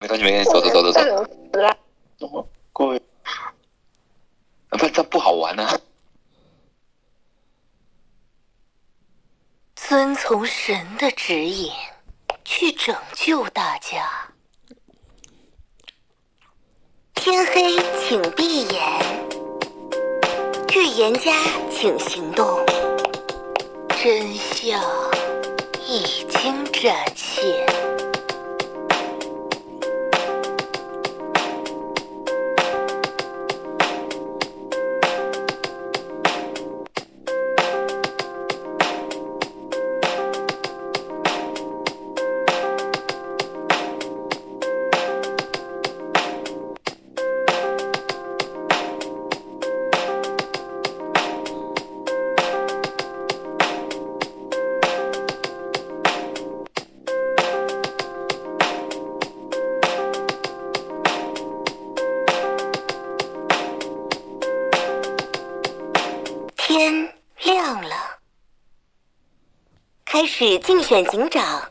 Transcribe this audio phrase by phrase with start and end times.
[0.00, 1.00] 没关系，没关系，走走走走走。
[1.52, 1.76] 死啦！
[2.18, 2.98] 什么鬼？
[4.70, 5.78] 不，这不好玩啊！
[9.76, 11.70] 遵从神的指引，
[12.44, 14.08] 去拯救大家。
[17.14, 19.02] 天黑，请闭眼；
[20.74, 21.32] 预言家，
[21.70, 22.64] 请行动。
[24.02, 24.80] 真相
[25.86, 27.89] 已经展现。
[70.42, 71.70] 始竞选警长。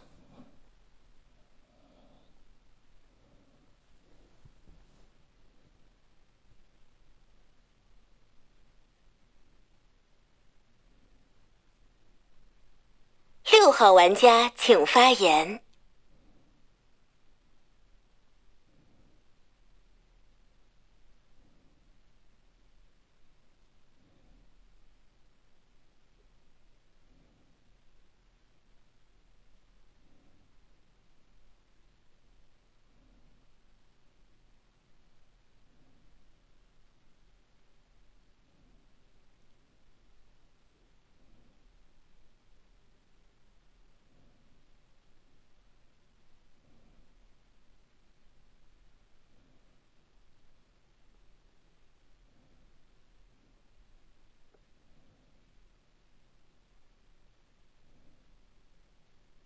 [13.51, 15.68] 六号玩家请发言。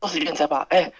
[0.04, 0.68] 二十元才吧？
[0.70, 0.92] 哎，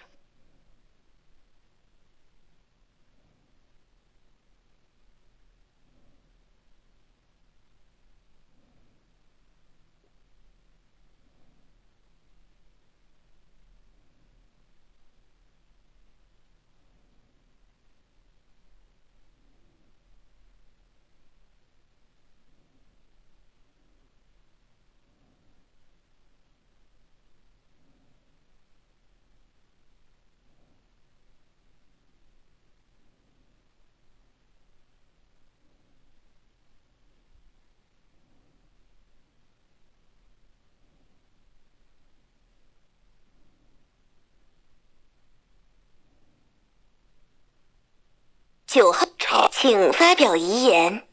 [48.74, 49.06] 九号，
[49.52, 51.06] 请发表遗言。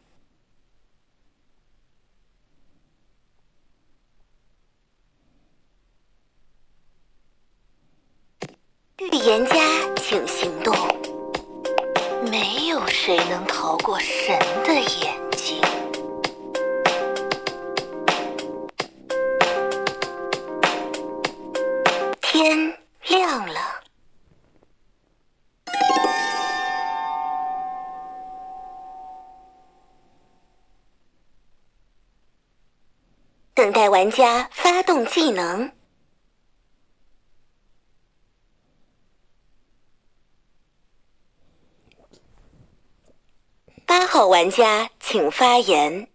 [8.98, 10.76] 预言家，请行动。
[12.32, 15.31] 没有谁能逃过神的眼
[33.62, 35.72] 等待玩家发动技能。
[43.86, 46.08] 八号玩家请发言。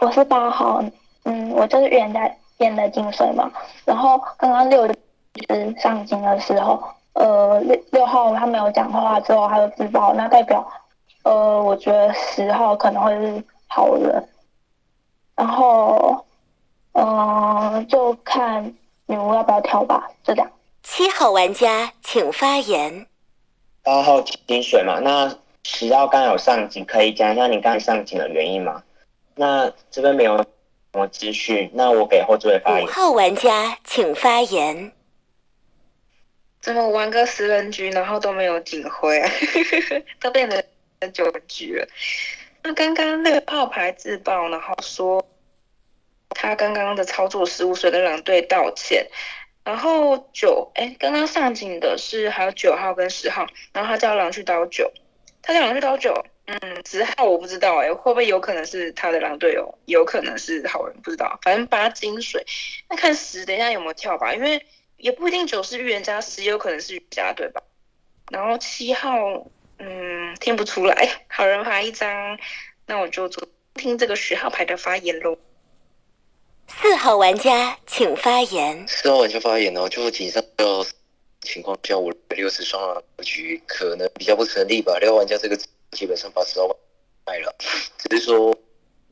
[0.00, 0.82] 我是八号，
[1.22, 2.28] 嗯，我就是预言家
[2.58, 3.48] 演的金水嘛。
[3.84, 4.94] 然后刚刚六就
[5.80, 10.68] 上金的时候，呃，六六号他没有讲话之后，他就自爆，那代表，
[11.22, 14.28] 呃，我觉得十号可能会是好人。
[15.36, 16.24] 然后，
[16.92, 18.74] 嗯、就看
[19.06, 20.50] 女巫要不要跳吧，就这样。
[20.82, 23.06] 七号玩家请发言。
[23.82, 28.82] 八号金水嘛，那十号刚有上警，可以讲一下你刚才上警的原因吗？
[29.34, 30.46] 那这边没有什
[30.92, 32.84] 么资讯，那我给后置位发言。
[32.84, 34.92] 五号玩家请发言。
[36.60, 39.30] 怎么玩个十人局，然后都没有警徽啊？
[40.20, 41.86] 都变成九局了。
[42.66, 45.24] 那刚刚那个炮牌自爆，然后说
[46.30, 49.06] 他刚刚的操作失误，所以跟狼队道歉。
[49.62, 54.90] 然后九，哎，刚刚上警的是还有九号跟十号，然后他叫狼去刀九，
[55.42, 56.24] 他叫狼去刀九。
[56.46, 61.38] 嗯，十号我不知道哎、会不会有可能是他的狼队友，有可能是好人，不知道。
[61.42, 62.44] 反正八金水，
[62.88, 64.66] 那看十，等一下有没有跳吧，因为
[64.98, 67.62] 也不一定九是预言家，十有可能是预言家，对吧？
[68.30, 69.46] 然后七号，
[69.78, 72.38] 嗯，听不出来， 好人牌一张，
[72.86, 75.36] 那我就做听这个十号牌的发言喽。
[76.68, 78.86] 四号玩家请发言。
[78.88, 80.86] 四号玩家发言哦，就谨慎的
[81.42, 84.98] 情况下，我六十双狼格局可能比较不成立吧。
[84.98, 85.58] 六号玩家这个
[85.90, 86.68] 基本上把十号
[87.26, 87.54] 卖了，
[87.98, 88.56] 只是说，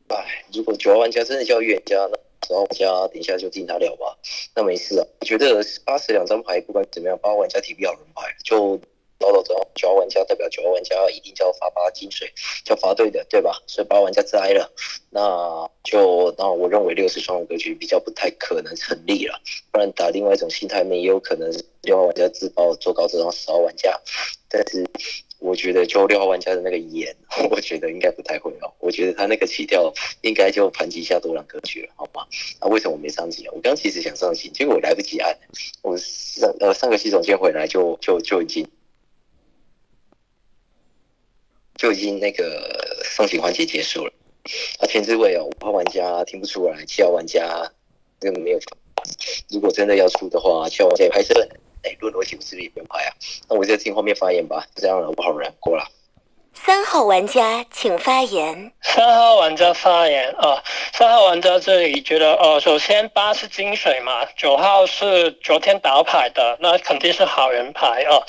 [0.08, 4.16] 哎，如果九号玩家真的叫预言家，那十号玩家等一下就听他聊吧，
[4.54, 5.04] 那没事啊。
[5.20, 8.80] 我觉得八十两张牌不管怎么样，八号玩家提不了人牌就。
[9.22, 12.28] 唠叨着，九号玩家代表九号玩家一定叫罚八金水，
[12.64, 13.62] 叫罚对的，对吧？
[13.69, 14.70] 所以八号玩家自哀了，
[15.10, 19.40] 那就那我认为六十双的格局比较不太可能成立了，
[19.70, 23.96] 不然打另外一种心态面也有可能是六号玩家自爆做高智商十号玩家，
[24.48, 24.84] 但是
[25.38, 27.16] 我觉得就六号玩家的那个眼，
[27.50, 29.92] 我觉得应该不太会哦，我觉得他那个起跳
[30.22, 32.26] 应该就盘几下多狼格局了，好吗？
[32.60, 33.48] 那为什么我没上警？
[33.52, 35.36] 我刚其实想上警，结果我来不及按，
[35.82, 38.66] 我上呃上个系统键回来就就就已经。
[41.82, 42.62] 就已经那个
[43.02, 44.12] 送行环节结束了。
[44.79, 47.43] 啊，前置位哦，五号玩家听不出来，七号玩家
[48.20, 48.58] 根本没有。
[49.50, 51.34] 如果真的要出的话，七号玩家拍摄，
[51.82, 53.11] 哎，论逻辑是不是也不用拍啊？
[53.49, 55.84] 那我就听后面发言吧，就这样了，五号人过了。
[56.55, 58.70] 三号玩家请发言。
[58.81, 60.62] 三号玩家发言啊，
[60.93, 68.23] 三号玩家这里觉得哦，首先八是金水嘛，九号是昨天倒牌的，那肯定是好人牌啊。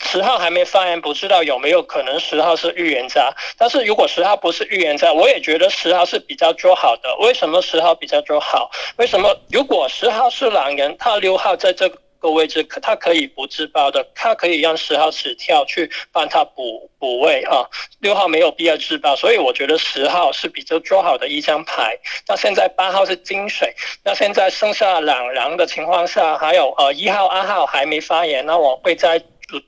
[0.00, 3.30] 十号还没发言，不知道有没有可能十号是预言家。
[3.58, 7.14] 但是如果十号不是预言家，我也觉得十号是比较做好的。
[7.18, 8.70] 为什么十号比较做好？
[8.96, 9.36] 为什么？
[9.50, 11.88] 如果十号是狼人，他六号在这
[12.20, 17.66] 个位置，他可以不自爆的，他可以让十号死跳去帮他补补位啊。
[18.00, 21.98] 六号没有必要自爆，所以我觉得十号是比较做好的一张牌。
[22.26, 23.74] 那现在八号是金水，
[24.04, 29.20] 那现在剩下两狼的情况下，还有呃一号、二号还没发言，那我会在。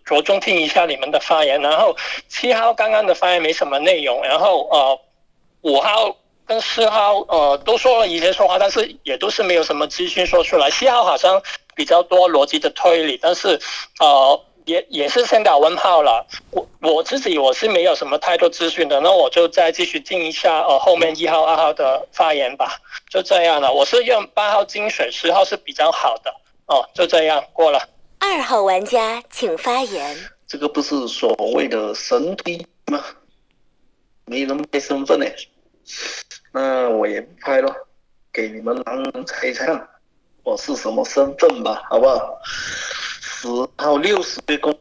[0.05, 1.97] 着重听一下你们的发言，然后
[2.29, 5.01] 七号刚刚的发言没什么内容，然后呃
[5.63, 6.15] 五号
[6.47, 10.71] 跟四号呃都说了一些说话，但是也都是没有什么资讯说出来。
[10.71, 11.41] 七号好像
[11.75, 13.59] 比较多逻辑的推理，但是
[14.01, 16.27] 呃也也是先打问号了。
[16.51, 22.77] 我我自己我是没有什么太多资讯的，那我就再继续听一下呃后面一号二号的发言吧。
[23.09, 26.35] 就这样了，我是用八号金水，十号是比较好的
[26.67, 27.81] 哦，就这样过了。
[28.21, 30.17] 二号玩家请发言。
[30.47, 33.03] 这个不是所谓的神推吗？
[34.27, 35.27] 没人拍身份呢，
[36.53, 37.75] 那我也不拍了，
[38.33, 39.89] 给你们狼人猜猜，
[40.45, 42.39] 我是什么身份吧，好不好？
[42.45, 44.79] 十号六十岁工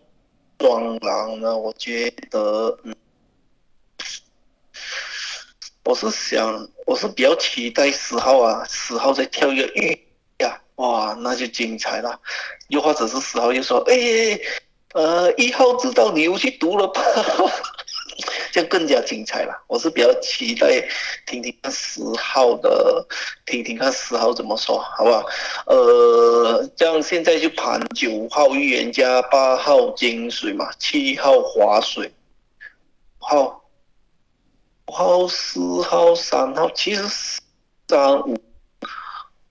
[0.57, 1.57] 装狼呢？
[1.57, 2.93] 我觉得，嗯，
[5.85, 10.08] 我是想，我是比较期待十号啊，十号再跳一个玉。
[10.79, 12.17] 哇，那就精彩了！
[12.69, 14.39] 又或者是十号又说，哎，
[14.93, 17.01] 呃，一号知道你又去读了吧？
[18.53, 19.53] 这样更加精彩了。
[19.67, 20.81] 我是比较期待
[21.27, 23.05] 听听看十号的，
[23.45, 25.25] 听听看十号怎么说，好不好？
[25.65, 32.09] 呃，这样现在就盘九号预言家，八号金水嘛，七号划水，
[33.17, 33.61] 号，
[34.87, 37.03] 五号、四号、三号，其实
[37.89, 38.37] 三五。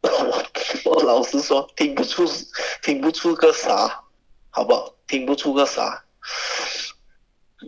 [0.02, 0.44] 我
[0.84, 2.24] 我老实说，听不出
[2.82, 4.04] 听不出个啥，
[4.50, 4.94] 好不好？
[5.06, 6.04] 听不出个啥。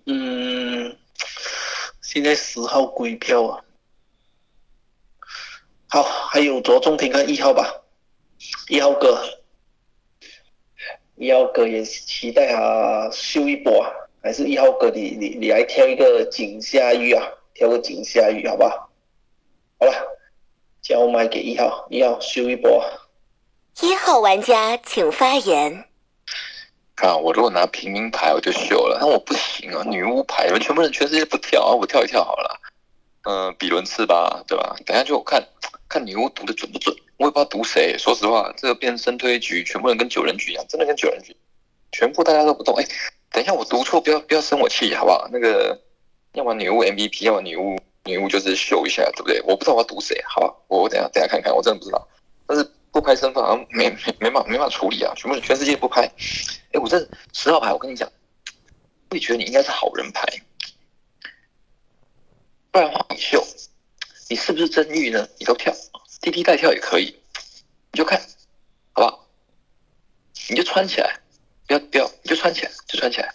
[0.07, 0.97] 嗯，
[2.03, 3.65] 现在十号归票啊。
[5.89, 7.83] 好，还有着重听看一号吧，
[8.69, 9.21] 一号哥，
[11.17, 13.91] 一号哥也期待他秀一波啊，
[14.23, 18.90] 还是一号哥你你你来挑一个井下玉啊，挑个井下玉好不好？
[21.01, 22.85] 交麦给一号，一号秀一波。
[23.81, 25.87] 一号玩家请发言。
[26.95, 28.99] 看我如果拿平民牌，我就秀了。
[29.01, 32.61] 那我不行啊，女巫牌，你们全部人全世界不跳啊，我跳一跳好了。
[33.23, 34.77] 嗯，比伦次吧，对吧？
[34.85, 35.43] 等下就看
[35.89, 36.95] 看女巫读的准不准。
[37.17, 37.97] 我也不知道读谁。
[37.97, 41.35] 说实话，这个变身推局，全部人跟九人局一样，真的跟九人局，
[41.93, 42.75] 全部大家都不动。
[42.77, 42.85] 哎，
[43.33, 45.27] 等一下我读错，不要不要生我气，好不好？
[45.33, 45.81] 那个
[46.35, 47.79] 要么女巫 MVP，要么女巫。
[48.11, 49.41] 女巫就是秀一下，对不对？
[49.43, 52.09] 我不知道我要赌谁，好吧，我等下等下看看，我真的不知道。
[52.47, 56.03] 但是不拍身份好像没没没法没法处理啊，全部全世界不拍。
[56.73, 58.11] 哎，我这十号牌，我跟你讲，
[59.11, 60.27] 我觉得你应该是好人牌，
[62.73, 63.47] 不然的话你秀，
[64.29, 65.29] 你是不是真玉呢？
[65.39, 65.73] 你都跳，
[66.21, 67.17] 滴滴带跳也可以，
[67.93, 68.21] 你就看，
[68.93, 69.27] 好不好？
[70.49, 71.21] 你就穿起来，
[71.69, 73.33] 不要不要，你就穿起来，就穿起来，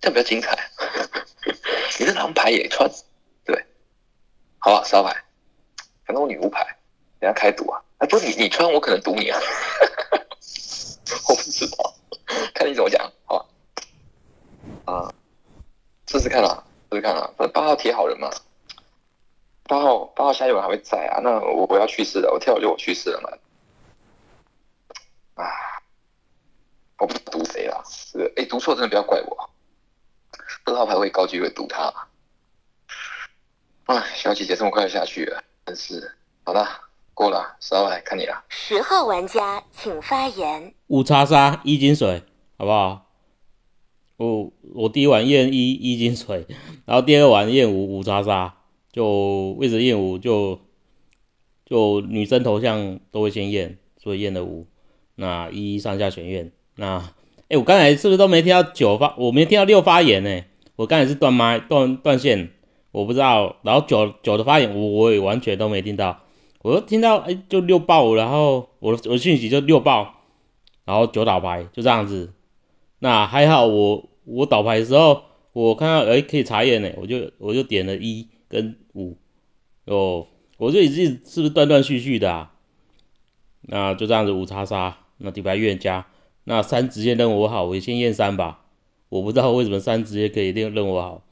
[0.00, 0.70] 这样比较精彩。
[2.00, 2.90] 你的狼牌也穿。
[4.66, 5.14] 好吧，十号牌，
[6.04, 6.76] 反正我女巫牌，
[7.20, 7.80] 等下开赌啊！
[7.98, 9.38] 哎，不是你，你穿我可能赌你啊，
[11.28, 11.94] 我不知道，
[12.52, 14.92] 看你怎么讲，好吧？
[14.92, 15.14] 啊，
[16.08, 17.30] 试试看啊，试试看啦。
[17.54, 18.28] 八号贴好人嘛，
[19.68, 21.20] 八号八号下一晚还会在啊。
[21.22, 23.30] 那我我要去世了，我跳就我去世了嘛。
[25.44, 25.46] 啊，
[26.98, 29.48] 我不知道读谁啦，这个哎读错真的不要怪我。
[30.64, 31.94] 二号牌会高机会赌他。
[33.86, 36.12] 哎，小姐姐这么快就下去了，真是。
[36.42, 36.66] 好了，
[37.14, 38.44] 过了，十号牌看你了。
[38.48, 40.74] 十号玩家请发言。
[40.88, 42.24] 五叉杀一金水，
[42.58, 43.06] 好不好？
[44.16, 46.46] 我我第一碗验一一金水，
[46.84, 48.56] 然后第二碗验五五叉杀，
[48.90, 50.60] 就位置验五就
[51.64, 54.66] 就女生头像都会先验，所以验了五。
[55.14, 57.12] 那一上下选验，那
[57.48, 59.14] 哎，我刚才是不是都没听到九发？
[59.16, 60.44] 我没听到六发言呢？
[60.74, 62.50] 我刚才是断麦断断线，
[62.96, 63.56] 我不知道。
[63.62, 66.22] 然后九九的发言，我我也完全都没听到。
[66.62, 70.22] 我听到哎，就六爆，然后我我讯息就六爆，
[70.86, 72.32] 然后九倒牌就这样子。
[72.98, 79.18] 那还好，我我倒牌的时候，我看到哎可以查验呢，我就我就点了一跟五，
[79.84, 80.26] 哦，
[80.56, 82.52] 我这一直是不是断断续续的啊？
[83.60, 86.06] 那就这样子五叉杀，那底牌预言家，
[86.44, 88.62] 那三直接认我好，我先验三吧。
[89.10, 91.22] 我不知道为什么三直接可以认认我好，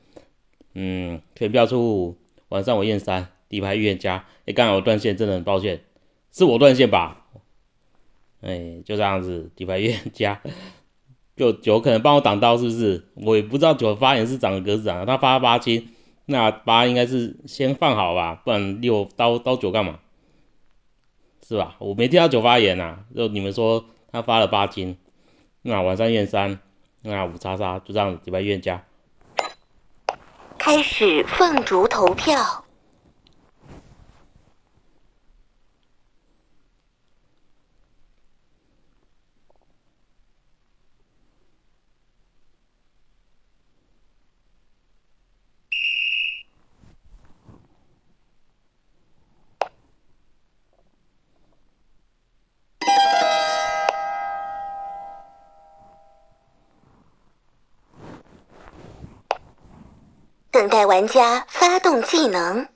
[0.74, 2.16] 嗯，全票出五，
[2.48, 5.82] 晚上我验三，底牌预言家，哎，刚好我断线，真的很抱歉，
[6.32, 7.26] 是我断线吧？
[8.40, 10.42] 哎，就这样子，底牌预言家。
[11.36, 13.04] 就九可能帮我挡刀，是不是？
[13.14, 15.88] 我也不知道九发言是长的格子长，他发八金，
[16.26, 19.98] 那八应该是先放好吧，不然六刀刀九干嘛？
[21.46, 21.76] 是吧？
[21.78, 24.96] 我没听到九发言呐，就你们说他发了八金，
[25.62, 26.60] 那晚上验三，
[27.02, 28.84] 那五叉叉就这样子，底牌预言家。
[30.66, 32.64] 开始凤竹投票。
[60.54, 62.68] 等待玩家发动技能，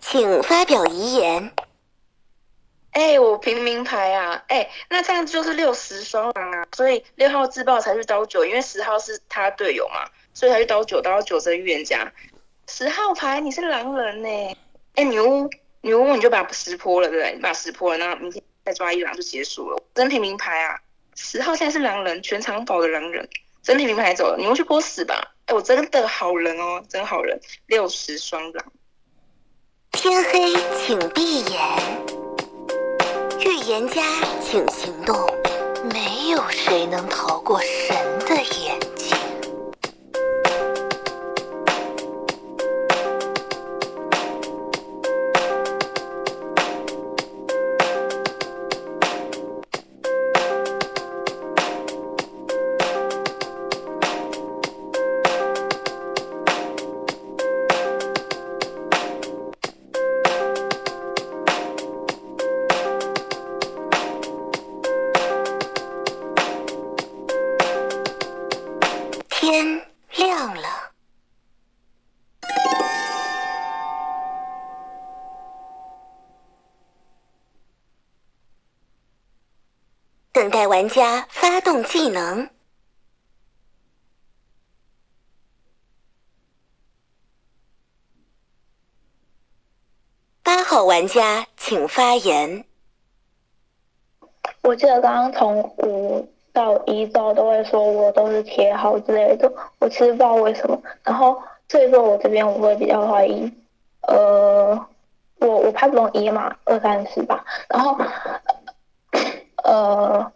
[0.00, 1.52] 请发表遗言。
[2.92, 4.44] 哎，我平民牌啊！
[4.46, 12.12] 哎，那这样就是六十双狼啊，所以六号自爆才去刀九，因为十号是他队友嘛，所以他去刀九，刀九是预言家。
[12.68, 14.56] 十号牌你是狼人呢？
[14.94, 15.50] 哎，女巫，
[15.80, 17.34] 女巫你就把十泼了，对不对？
[17.34, 18.40] 你把十泼了，那明天。
[18.64, 20.78] 再抓一狼就结束了，真平民牌啊！
[21.14, 23.28] 十号现在是狼人，全场保的狼人，
[23.62, 25.34] 真平民牌走了，你们去播死吧！
[25.46, 28.72] 哎，我真的好人哦，真好人，六十双狼。
[29.90, 31.60] 天黑请闭眼，
[33.40, 34.02] 预言家
[34.40, 35.16] 请行动，
[35.92, 38.78] 没有谁能逃过神的眼
[82.02, 82.50] 技能。
[90.42, 92.64] 八号玩家请发言。
[94.62, 96.28] 我记得刚刚从五。
[96.52, 100.78] 到一到都会说我都是贴好之类的，我其实不知道为什么。
[101.02, 103.50] 然后所以说我这边我会比较怀疑，
[104.02, 104.86] 呃，
[105.36, 107.42] 我我拍不懂一嘛，二三四吧。
[107.70, 107.98] 然后
[109.64, 110.30] 呃，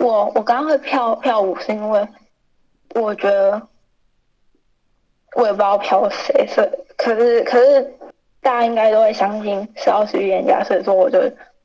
[0.00, 2.08] 我我刚刚会票票五是因为
[2.94, 3.62] 我觉得
[5.36, 7.82] 我也不知道票谁，所以可是可是
[8.40, 11.20] 大家应该都会相信十号是预言家，所以说我就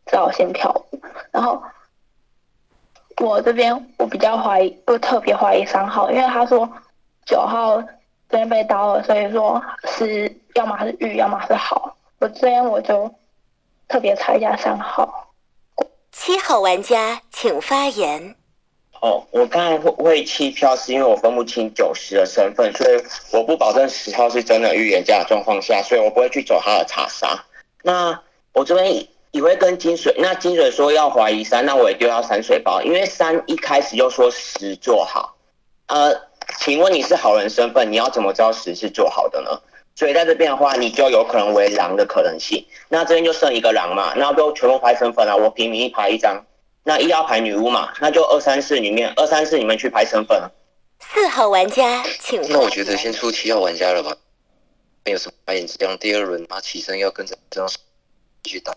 [0.05, 0.99] 只好先票五，
[1.31, 1.61] 然后。
[3.21, 6.69] 我这边我比较怀疑，我特别怀疑三号，因为他说
[7.25, 7.81] 九号
[8.27, 11.95] 这边被刀了，所以说是要么是玉，要么是好。
[12.19, 13.09] 我这边我就
[13.87, 15.24] 特别猜一下三号。
[16.17, 18.35] 七号玩家请发言。
[19.01, 27.43] 哦，我刚才会会弃票，是因为我分不清九十的身份，所以我不保证十号是真的预言家的状况下，所以我不会去走他的查杀。
[27.83, 28.19] 那
[28.53, 35.35] 我这边也会跟金水，那金水说要怀疑三，那我也丢到山水包，因为三一开始就说十做好，
[35.87, 36.15] 呃，
[36.57, 39.51] 请问你是好人身份，你要怎么知道十是做好的呢？
[39.95, 42.65] 所以在这边的话，你就有可能为狼的可能性。
[42.89, 46.45] 那这边就剩一个狼嘛，那都全部排身份了，我平民一排一张，
[46.83, 50.51] 那一要排女巫嘛，那就二三四里面，二三四你们去排身份。
[50.99, 54.17] 四号玩家请那我觉得先出七号玩家了吧，
[55.05, 57.69] 没有什么白眼这样，第二轮他起身要跟着这样
[58.43, 58.75] 去打，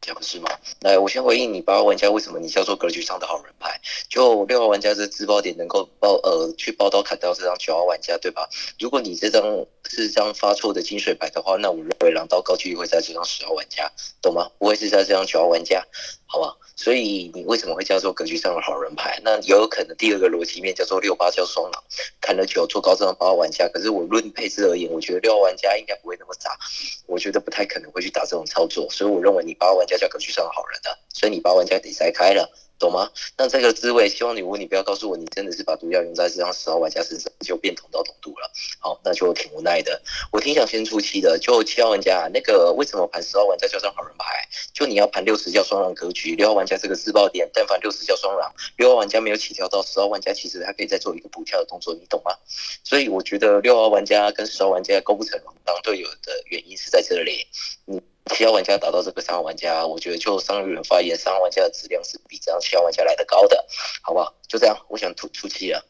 [0.00, 0.50] 这样不是吗？
[0.80, 3.80] 来，我先回应你八号玩家，为什么你叫做格局上的好人牌？
[4.08, 8.48] 就六号玩家这自爆点能够爆呃去爆到砍掉这张九号玩家对吧？
[8.78, 9.42] 如果你这张
[9.88, 14.50] 是这张发错的金水牌的话，那我认为狼刀高几率会在这张十号玩家，懂吗？
[14.58, 15.84] 不会是在这张九号玩家，
[16.26, 16.56] 好吧？
[16.76, 19.20] 所以你为什么会叫做格局上的好人牌？
[19.22, 21.82] 那也有可能第二个逻辑面叫做六八叫双狼，
[22.20, 23.68] 砍了九做高这张八号玩家。
[23.68, 26.58] 可是我论配置而言，我觉得六号玩家应该不会那么傻，
[27.06, 32.50] 我觉得不太可能会去打这种操作，所以我认为你八号玩家叫格局上的好人的，所以你八号玩家得筛开了。
[32.80, 33.10] 懂吗？
[33.36, 38.50] 那这个滋味，希望女巫你不要告诉我，你真的是把毒药用在这张十号玩家身上，就变同道同毒了。
[38.78, 40.00] 好，那就挺无奈的。
[40.32, 44.48] 我挺想先出七的，就七号玩家那个为什么盘十号玩家叫上好人牌？
[44.72, 52.34] 就你要盘六十叫双狼格局，六号玩家这个自爆点，但凡六十叫双狼，六号玩家没有起跳到十号玩家，其实他可以再做一个补跳的动作，你懂吗？
[52.82, 57.46] 所以我觉得六号玩家跟十号玩家构不成当队友的原因是在这里。
[57.84, 58.00] 你
[58.34, 63.66] 七号玩家打到这个三号玩家，我觉得就商人发言，三号玩家的质量是比这样七号玩家来的高的，
[64.02, 64.32] 好不好？
[64.48, 65.84] 就这样，我想出出气了。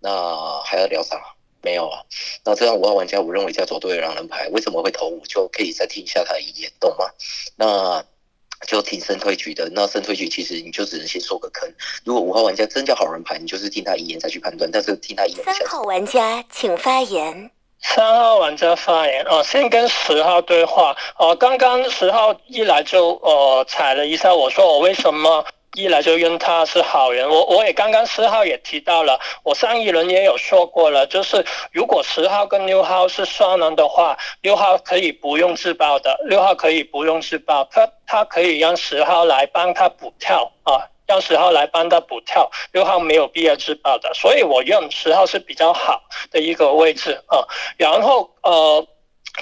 [0.00, 1.20] 那还要聊啥？
[1.62, 2.02] 没有啊。
[2.44, 5.20] 那这样五号玩家，我认为叫走对的狼人牌，为什么会投五？
[5.26, 7.06] 就可以再听一下他的遗言，懂吗？
[7.56, 8.04] 那
[8.66, 9.68] 就挺深推举的。
[9.72, 11.68] 那深推举其实你就只能先说个坑。
[12.04, 14.70] 如果五号玩家真叫好人牌，你就是听他遗言再去判断。
[14.70, 17.50] 但是听他遗言三号玩家请发言。
[17.80, 21.34] 三号玩家发言哦，先跟十号对话哦。
[21.36, 27.28] 刚刚十号一来就呃踩了一下，我说我为什么一来就认他是好人？
[27.28, 40.88] 我我也刚刚十号也提到了，我上一轮也有说过了，就是如果十号跟六号是双人的话，六号可以不用自爆的，六号可以不用自爆，他他可以让十号来帮他补跳啊。
[41.06, 47.46] 让十号来帮他补跳，六号没有必要自爆的，所以我认十号是比较好的一个位置啊。
[47.76, 48.86] 然后呃，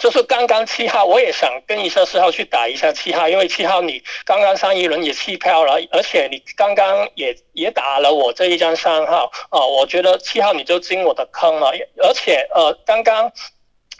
[0.00, 11.72] 就是刚刚七号，我也想跟一下四号去打一下七号，因为七号你刚刚上一轮也弃票了，而且你刚刚也也打了我这一张三号啊，我觉得七号你就进我的坑了，
[12.02, 13.32] 而且呃刚刚。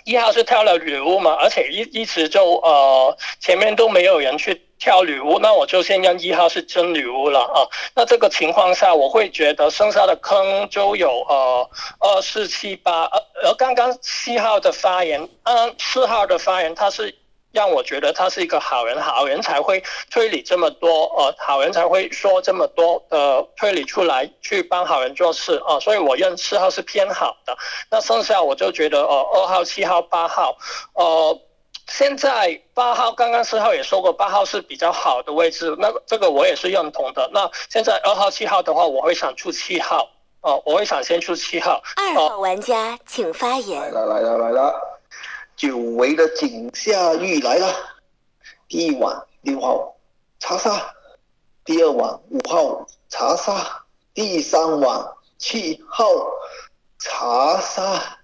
[0.07, 7.67] 一号是跳了女巫嘛，而且一一直就呃前面都没有人去跳女巫，那我就先让一号是真女巫了啊。
[7.95, 17.15] 那这个情况下，我会觉得剩下的坑就有呃二四七八，而而刚刚七号的发言，嗯四号的发言，他是。
[17.55, 27.57] 让我觉得他是一个好人，好人才会推理这么多，呃，好人才会说这么多呃推理出来，去帮好人做事啊，所以我认四号是偏好的。
[27.89, 30.57] 那剩下我就觉得，呃，二号、七号、八号，
[30.95, 31.41] 呃，
[31.87, 37.31] 现在八号刚刚四号也说过，八号是比较好的位置，那这个我也是认同的。
[37.33, 41.83] 那现在二号、七号的话，我会想出七号，哦、我会想先出七号。
[41.97, 43.91] 二号玩家请发言来。
[43.91, 44.75] 了来了来了，
[45.57, 47.75] 久违的井下玉来了。
[48.67, 49.95] 第一碗六号
[50.39, 50.95] 查杀，
[51.65, 55.07] 第二碗五号查杀，第三碗
[55.39, 56.07] 七号
[56.99, 58.19] 查杀。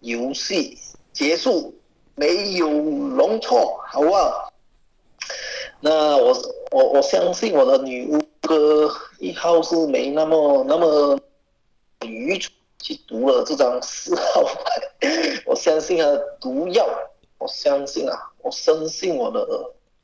[0.00, 0.78] 游戏
[1.12, 1.74] 结束，
[2.16, 4.52] 没有容错，好不好？
[5.80, 6.34] 那我
[6.70, 11.20] 我我相信我的女巫哥一号是没那么那么
[12.00, 16.88] 愚蠢去读了这张四号牌，我相信啊，毒药，
[17.38, 19.46] 我相信啊，我深信我的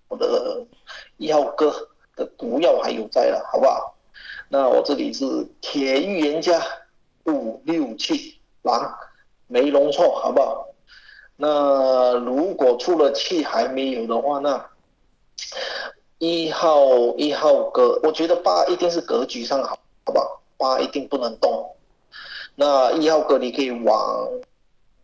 [0.09, 0.64] 我的
[1.16, 3.96] 一号哥的毒药还有在了，好不好？
[4.51, 5.25] 那我这里是
[5.62, 6.62] 铁预言家
[7.25, 8.94] 五六七狼，
[9.46, 10.68] 没容错，好不好？
[11.42, 14.64] 那如果出了气还没有的话，那
[16.18, 19.76] 一号一号格，我觉得八一定是格局上好，
[20.07, 20.40] 好不好？
[20.57, 21.74] 八一定不能动。
[22.55, 24.28] 那一号格你可以往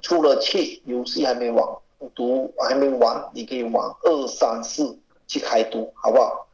[0.01, 1.77] 出了气，游戏还没往
[2.15, 4.97] 读还没完，你可以往二三四
[5.27, 6.47] 去开读，好不好？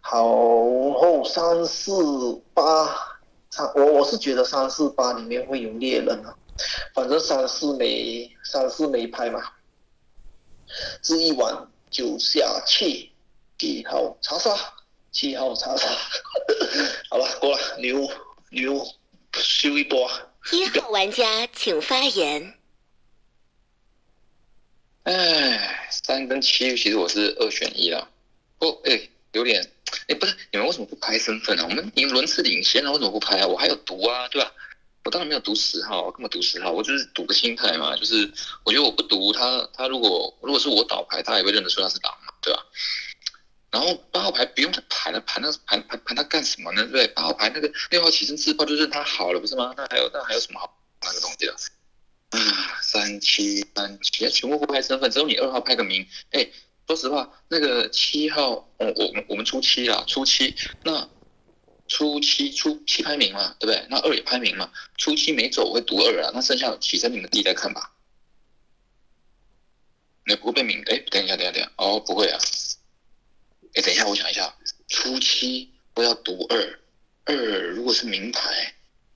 [0.00, 2.62] 好后三四八，
[3.76, 6.34] 我我是觉得三四八里面会有猎人啊，
[6.94, 9.52] 反正三四没三四没拍嘛，
[11.02, 13.10] 这一晚九下去
[13.58, 14.56] 几号查杀，
[15.12, 15.88] 七号查杀，
[17.10, 18.08] 好了，过了，牛
[18.50, 18.86] 牛
[19.34, 20.28] 修一波啊。
[20.52, 22.54] 一号玩家请发言。
[25.04, 28.08] 哎，三跟七其实我是二选一啦。
[28.58, 29.70] 不，哎，有点，
[30.08, 31.64] 哎，不是，你们为什么不拍身份啊？
[31.64, 33.46] 我们已经轮次领先了，为什么不拍啊？
[33.46, 34.52] 我还有毒啊，对吧？
[35.06, 36.72] 我当然没有读十号，我干嘛读十号？
[36.72, 38.28] 我就是赌个心态嘛，就是
[38.64, 42.60] 我觉得我不读他，他如果如果是我倒牌，他也会认得出他是狼嘛，对吧？
[43.70, 46.82] 然后八号牌不用再盘了，盘那盘盘盘他干什么呢？
[46.86, 47.14] 对对？
[47.14, 49.72] 八号牌那个六号起身自爆就认他好了，不是吗？
[49.76, 51.52] 那还有那还有什么好那个东西的？
[52.30, 56.04] 啊，三七三七，全部不拍身份，只有你二号拍个名。
[56.32, 56.50] 哎，
[56.88, 61.08] 说实话，那个七号，我我们我们初七啦，初七那。
[61.88, 63.86] 初七初七拍名嘛，对不对？
[63.88, 64.72] 那二也拍名嘛。
[64.96, 66.30] 初七没走，我会读二啊。
[66.34, 67.92] 那剩下起身你们自己再看吧。
[70.24, 70.82] 那不会被名？
[70.86, 71.72] 哎，等一下，等一下，等一下。
[71.76, 72.38] 哦，不会啊。
[73.74, 74.56] 哎，等一下，我想一下。
[74.88, 76.80] 初七我要读二，
[77.26, 77.34] 二
[77.70, 78.74] 如果是名牌，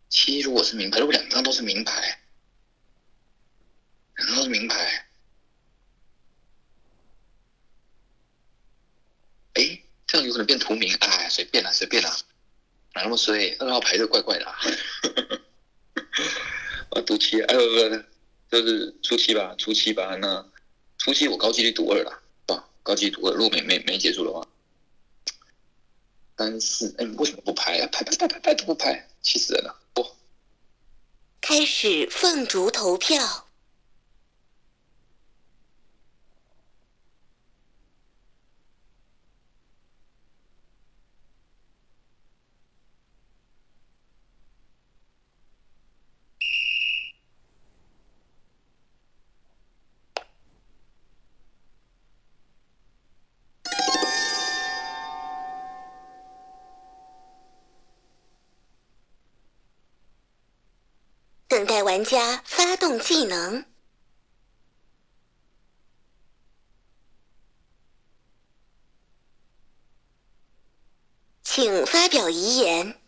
[0.09, 2.21] 七如果是名牌，如果两张都是名牌，
[4.17, 5.07] 两张都是名牌。
[9.55, 10.95] 哎，这样有可能变图名。
[11.01, 12.17] 哎，随便啦，随便啦。
[12.95, 13.57] 哪那么衰？
[13.59, 14.47] 二号牌就怪怪的。
[14.47, 14.57] 啊，
[17.07, 18.05] 赌七，哎不不，
[18.51, 20.17] 就是初七吧，初七吧。
[20.17, 20.45] 那
[20.99, 23.33] 初七我高几率赌二了，啊，高几率赌二。
[23.35, 24.47] 如果没没没结束的话，
[26.37, 27.89] 三四，哎，为什么不拍啊？
[27.93, 29.77] 拍拍拍拍拍都不拍，气死人了！
[29.95, 30.07] 不，
[31.41, 33.47] 开始凤竹投票。
[61.61, 63.67] 等待玩家发动技能，
[71.45, 72.99] 请发表遗言。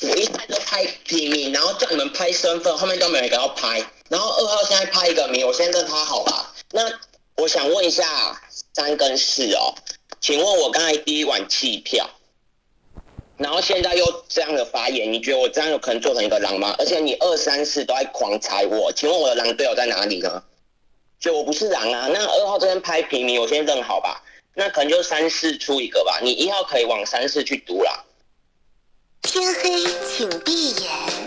[0.00, 3.78] 我一开始拍平民，然后叫你们拍身份，后面都没有一个要拍。
[4.08, 6.52] 然后二号现在拍一个名，我先认他好吧？
[6.72, 6.90] 那
[7.36, 8.42] 我想问一下
[8.74, 9.72] 三跟四哦，
[10.20, 12.10] 请问我刚才第一晚弃票。
[13.40, 16.76] 然后现在又这样的发言，你觉得我这样有可能做成一个狼吗？
[16.78, 20.42] 而且你二三四都在狂踩我，请问我的狼队友在哪里呢？
[21.18, 22.06] 就我不是狼啊。
[22.12, 24.22] 那二号这边拍平民，我先认好吧。
[24.54, 26.20] 那可能就三四出一个吧。
[26.22, 28.04] 你一号可以往三四去读啦。
[29.22, 31.19] 天黑，请闭眼。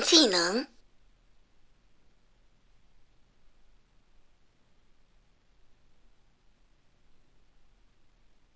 [0.00, 0.66] 技能。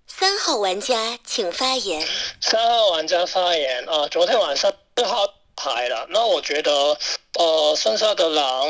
[0.07, 2.07] 三号玩家请发言。
[2.41, 5.27] 三号玩家发言啊，昨天晚上四号
[5.57, 6.99] 牌了，那我觉得。
[7.39, 8.69] 呃，剩下的狼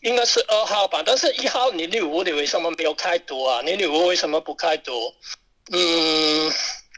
[0.00, 3.60] 应该是二号吧，但是一号你女巫你为什么没有开毒啊？
[3.62, 5.12] 你女巫为什么不开毒？
[5.70, 6.50] 嗯，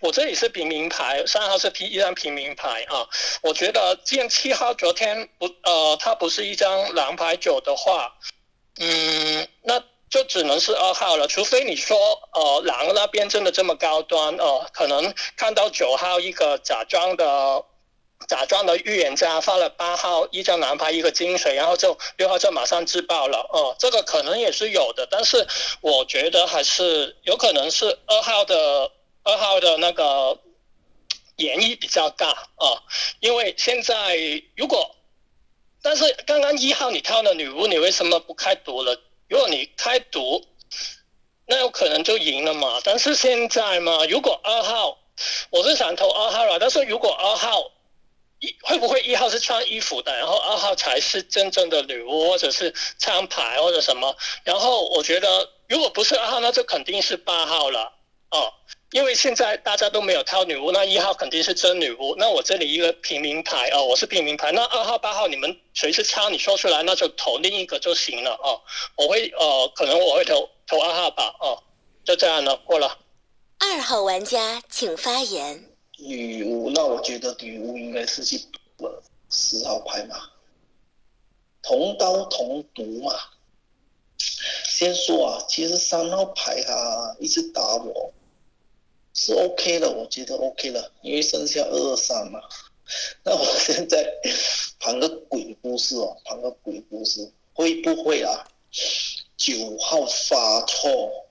[0.02, 3.08] 我这里是平民牌，三号是平一张平民牌啊。
[3.42, 8.14] 我觉得既然七号昨天不呃，他不是一张狼牌九的话，
[8.78, 11.26] 嗯，那就只能是二号了。
[11.26, 11.96] 除非你说
[12.32, 17.64] 呃狼那边真的这么高端哦，可能看到九号一个假装的。
[18.28, 25.46] 假装的预言家发了八号一张蓝牌一个金水，然后就六号就马上自爆了哦，这个可能也是有的，但是
[25.82, 28.90] 我觉得还是有可能是二号的
[29.26, 30.40] 二号的那个
[31.36, 32.64] 演绎比较大啊，
[33.18, 34.16] 因为现在
[34.56, 34.94] 如果，
[35.82, 38.96] 但是刚刚一号你挑的女巫，你为什么不开毒了？
[39.28, 40.46] 如果你开毒，
[41.44, 42.80] 那有可能就赢了嘛。
[42.84, 44.96] 但是现在嘛，如果二号，
[45.50, 47.72] 我是想投二号了，但是如果二号。
[48.38, 54.14] 一会不会一号是穿衣服的，然后二号才是真正的女巫，或者是枪牌或者什么？
[54.44, 57.94] 然后我觉得如果不是二号，那就肯定是八号了
[58.30, 58.52] 哦，
[58.96, 62.14] 因为现在大家都没有挑女巫，那一号肯定是真女巫。
[62.16, 64.50] 那我这里一个平民牌哦，我是平民牌。
[64.52, 66.32] 那二号、八号，你们谁是枪？
[66.32, 68.58] 你说出来，那就投另一个就行了哦。
[68.96, 71.62] 我会呃，可能我会投投二号吧哦，
[72.06, 72.96] 就这样了，过了。
[73.58, 75.62] 二号玩家请发言。
[75.98, 78.38] 女巫，那我觉得女巫应该是去
[78.78, 80.16] 赌了十号牌嘛，
[81.62, 83.12] 同刀同毒嘛。
[84.64, 88.10] 先说啊，其实三号牌他一直打我，
[89.16, 92.38] 是 OK 的，我觉得 OK 了，因为剩下二二三嘛。
[93.24, 94.06] 那我现在
[94.78, 98.46] 盘个鬼故事哦，盘个鬼故事，会不会啊？
[99.38, 101.26] 九号发错，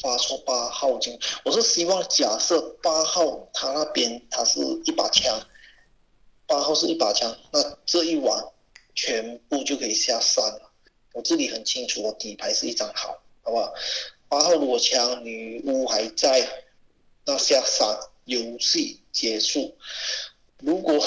[0.00, 5.46] 发错八号进，我是希望假设八号他那边他是一把枪，
[6.46, 8.44] 八号是一把枪，那这一晚
[8.94, 10.72] 全部就可以下山了。
[11.12, 13.72] 我这里很清楚，我底牌是一张好，好不好？
[14.32, 16.64] 八号如果枪女巫还在，
[17.26, 19.76] 那下山游戏结束。
[20.56, 20.98] 如果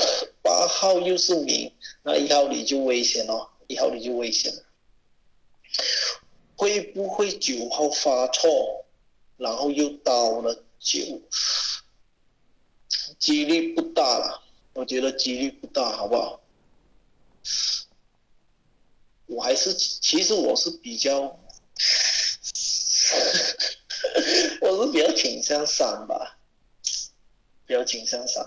[0.44, 4.62] 八号又是明，那一号你就危险了，一号你就危险了。
[6.56, 8.86] 会不会九号发错，
[9.38, 11.20] 然后又到了九？
[13.18, 16.40] 几率不大了，我觉得几率不大，好不好？
[19.26, 21.40] 我还是其实我是比较，
[24.62, 26.38] 我是比较倾向三吧，
[27.66, 28.46] 比较倾向三。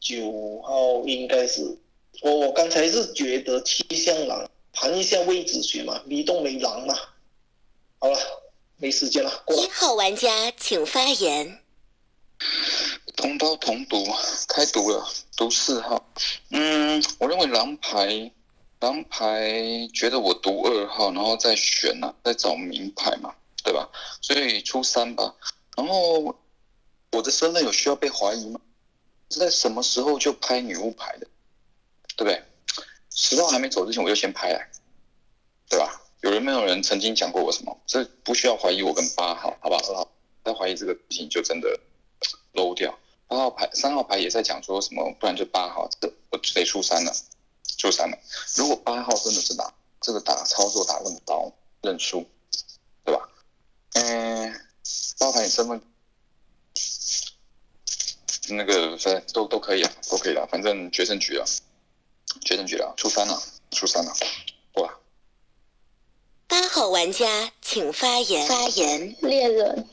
[0.00, 1.76] 九号应该是
[2.22, 6.94] 我我刚才是觉得七象狼盘一下位置学嘛，迷动没狼嘛。
[7.98, 8.18] 好了，
[8.76, 9.68] 没时间了，过了一。
[9.68, 11.60] 号玩家请发言。
[13.16, 14.02] 同刀同毒，
[14.48, 16.10] 开毒了，毒四号。
[16.48, 18.32] 嗯，我认为狼牌，
[18.80, 23.88] 狼牌觉得我读二号，然后再选啊，再找名牌嘛，对吧？
[24.22, 25.34] 所以出三吧。
[25.76, 26.34] 然后
[27.12, 28.60] 我的身份有需要被怀疑吗？
[29.28, 31.26] 是在什么时候就拍女巫牌的，
[32.16, 32.42] 对不对？
[33.10, 34.60] 十号还没走之前我就先拍了，
[35.68, 36.00] 对吧？
[36.22, 37.78] 有人没有人曾经讲过我什么？
[37.86, 39.80] 这不需要怀疑我跟八号，好不好？
[39.80, 40.10] 二号
[40.42, 41.78] 再怀疑这个事情就真的
[42.52, 42.98] 漏掉。
[43.26, 47.12] 八号牌、三号牌也在讲说什么，不然就八号，这我得出三了，
[47.76, 48.18] 出三了。
[48.56, 51.52] 如果八号真的是打这个打操作打那么高，
[51.82, 52.26] 认输，
[53.04, 53.28] 对吧？
[53.94, 54.52] 嗯，
[55.18, 55.80] 八号牌你身份
[58.48, 61.44] 那个反正都都可以啊，都可以了，反正决胜局了，
[62.44, 64.12] 决胜局了，出三了，出三了，
[64.72, 64.98] 过了。
[66.48, 68.48] 八号玩家请发言。
[68.48, 69.16] 发言。
[69.20, 69.88] 猎人，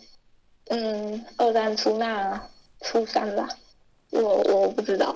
[0.66, 2.50] 嗯，二三出那
[2.82, 3.48] 出三吧，
[4.10, 5.16] 我我不知道。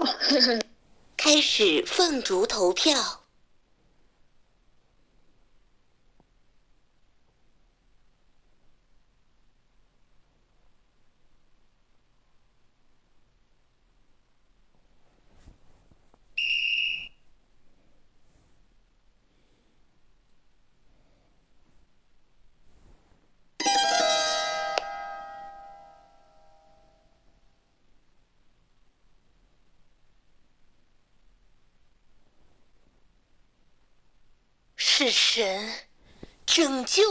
[1.24, 3.21] 开始凤竹投票。
[35.42, 35.68] 人
[36.46, 36.92] 拯救。